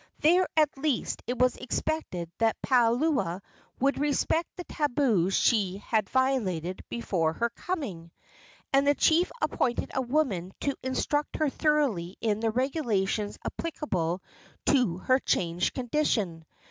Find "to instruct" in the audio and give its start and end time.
10.61-11.35